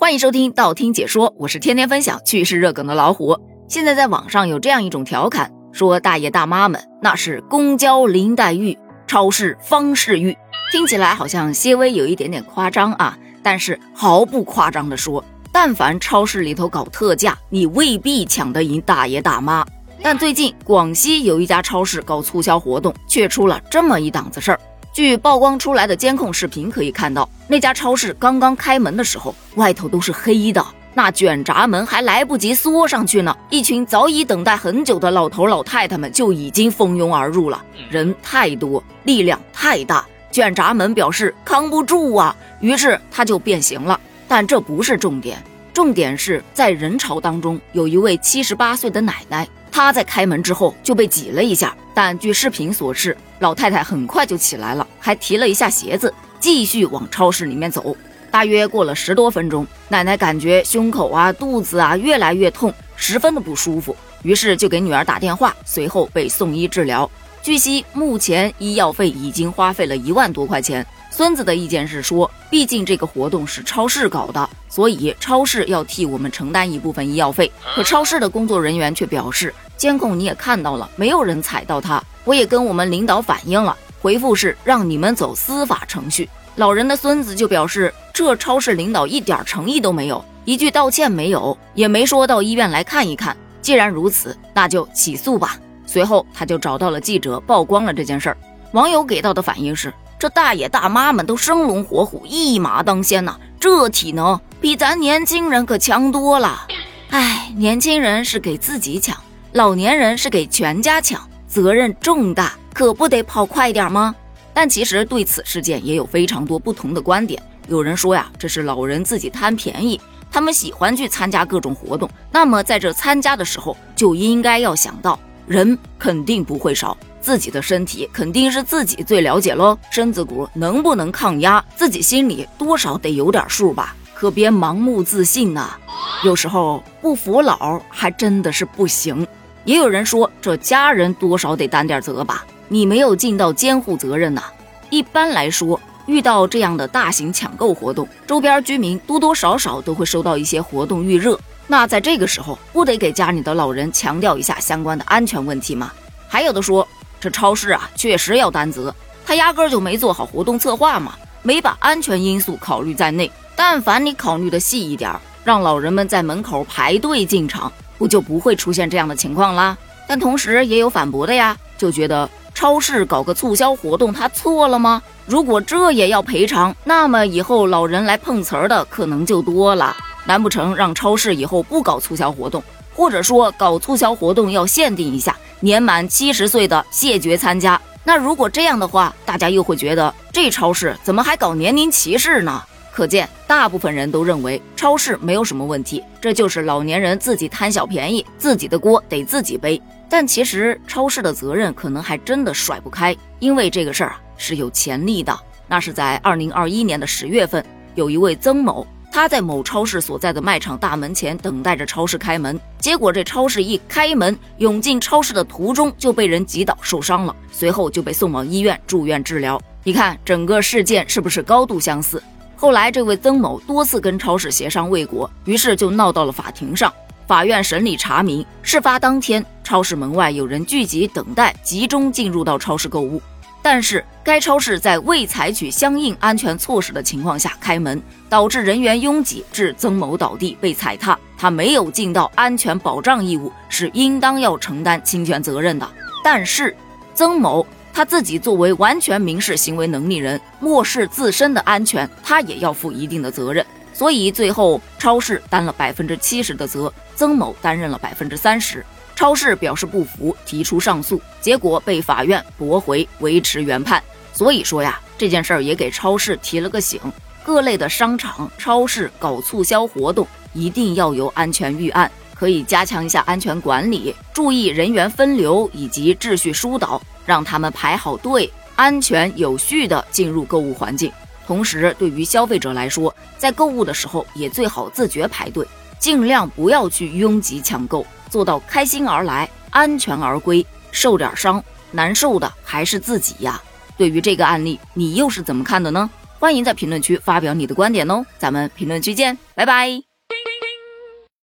[0.00, 3.38] 欢迎收听道听解说，我是天天分享趣事热梗的老虎。
[3.68, 10.34] 现在在网上有这样一种调侃，说大爷大妈们那是公交林黛玉，超市方世玉，
[10.72, 13.16] 听起来好像些微有一点点夸张啊。
[13.42, 19.62] 但是毫不夸张的说，但凡超市里头搞特价，你未必抢得赢大爷大妈。
[20.00, 24.60] 但最近广西有一家超市搞促销活动，却出了这么一档子事儿。
[24.92, 30.64] 据曝光出来的监控视频可以看到，那家超市刚刚开门的时候，外头都是黑的，
[30.94, 37.62] 那卷闸门还来不及缩上去呢，一群早已等待很久的老头老太太们就已经蜂拥而入了。
[37.88, 43.98] 人太多，力量太大，卷闸门表示扛不住啊，于是它就变形了。
[44.26, 45.40] 但这不是重点，
[45.72, 49.46] 重点是在人潮当中有一位七十八岁的奶奶。
[49.70, 57.96] 她在开门之后就被挤了一下，但据视频所示，老太太很快就起来了，还提了一下鞋子，继续往超市里面走。
[58.30, 67.10] 大约过了十多分钟，奶奶感觉胸口啊、肚子啊越来越痛，十分的不舒服，于是就给女儿打电话，随后被送医治疗。
[67.42, 70.86] 据悉，目前医药费已经花费了一万多块钱。
[71.10, 77.50] 孙子的意见是说，毕竟这个活动是超市搞的，所以超市要替我们承担一部分医药费。
[77.74, 82.00] 可超市的工作人员却表示，监控你也看到了，没有人踩到他。
[82.30, 86.30] 我也跟我们领导反映了，回复是让你们走司法程序。
[86.54, 93.36] 老人的孙子就表示，这超市领导一点诚意都没有，一句道歉没有，也没说到医院来看一看。
[93.60, 95.58] 既然如此，那就起诉吧。
[95.86, 98.36] 随后他就找到了记者，曝光了这件事儿。
[98.74, 99.92] 网友给到的反应是。
[100.16, 106.68] 这大爷大妈们都生龙活虎，一马当先呐，这体能比咱年轻人可强多了。
[107.08, 109.16] 哎，年轻人是给自己抢，
[109.50, 114.14] 老年人是给全家抢，责任重大，可不得跑快点吗？
[114.54, 117.42] 但其实对此事件也有非常多不同的观点。
[117.66, 126.96] 有人说呀，这是老人自己贪便宜，他们喜欢去参加各种活动，那么在这参加的时候就应该要想到，人肯定不会少。
[127.20, 135.76] 自己的身体肯定是自己最了解喽，身子骨能不能抗压，自己心里多少得有点数吧，可别盲目自信呐。
[136.22, 139.26] 有时候不服老还真的是不行。
[139.64, 144.42] 也有人说，这家人多少得担点责吧，你没有尽到监护责任呐。
[144.88, 155.92] 一般来说，遇到这样的大型抢购活动，周边居民多多少少都会收到一些活动预热，那在这个时候，不得给家里的老人强调一下相关的安全问题吗？
[156.28, 156.86] 还有的说。
[157.22, 158.94] 这超市啊，确实要担责，
[159.26, 163.30] 他压根儿就没做好活动策划嘛，没把安全因素考虑在内。
[163.54, 169.76] 但凡你考虑的细一点，让老人们在门口排队进场，不就不会出现这样的情况啦？
[170.08, 175.02] 但同时也有反驳的呀，就觉得超市搞个促销活动，他错了吗？
[175.26, 179.94] 如果这也要赔偿，那么以后老人来碰瓷儿的可能就多了。
[180.24, 182.62] 难不成让超市以后不搞促销活动，
[182.94, 185.36] 或者说搞促销活动要限定一下？
[185.60, 187.78] 年满七十岁的谢绝参加。
[188.02, 192.62] 那如果这样的话，大家又会觉得这超市怎么还搞年龄歧视呢？
[192.92, 199.80] 可见大部分人都认为超市没有什么问题，这就是老年人自己贪小便宜，自己的锅得自己背。
[200.08, 205.38] 但其实超市的责任可能还真的甩不开，因为这个事儿啊是有潜力的。
[205.68, 207.64] 那是在二零二一年的十月份，
[207.94, 208.86] 有一位曾某。
[209.12, 219.60] 他在某超市所在的卖场大门前等待着超市开门，结果这超市一开门，涌进超市的途中就被人挤倒受伤了，随后就被送往医院住院治疗。
[219.82, 222.22] 你看整个事件是不是高度相似？
[222.60, 226.92] 后来这位曾某多次跟超市协商未果，于是就闹到了法庭上。
[227.26, 233.22] 法院审理查明，事发当天超市门外有人聚集等待，集中进入到超市购物。
[233.62, 241.18] 但是，该超市在未采取相应安全措施的情况下开门，导致人员拥挤，致曾某倒地被踩踏。
[241.38, 245.88] 他没有尽到安全保障义务，是应当要承担侵权责任的。
[246.22, 246.76] 但是，
[247.14, 247.66] 曾某
[248.00, 253.62] 他自己作为完全民事行为能力人，漠视自身的安全，他也要负一定的责任。
[253.92, 258.82] 所以，最后超市担了百分之七十的责，曾某担任了百分之三十。
[259.14, 264.02] 超市表示不服，提出上诉，结果被法院驳回，维持原判。
[264.32, 266.98] 所以说呀，这件事儿也给超市提了个醒：
[267.44, 276.98] 各类的商场、超市搞促销活动，一定要有安全预案，可以加强一下安全管理，注意人员分流以及秩序疏导，
[277.30, 281.12] 让他们排好队，安全有序地进入购物环境。
[281.46, 285.64] 同时，对于消费者来说，在购物的时候也最好自觉排队，
[285.96, 288.04] 尽量不要去拥挤抢购。
[288.28, 291.62] 做到开心而来，安全而归，受点伤，
[291.92, 293.62] 难受的还是自己呀。
[293.96, 296.10] 对于这个案例，你又是怎么看的呢？
[296.40, 300.09] 欢迎在评论区发表你的观点哦，咱们评论区见，拜拜。